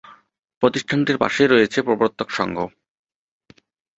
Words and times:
প্রতিষ্ঠানটির 0.63 1.17
পাশেই 1.17 1.47
রয়েছে 1.47 1.79
প্রবর্তক 1.81 2.27
সংঘ। 2.29 2.57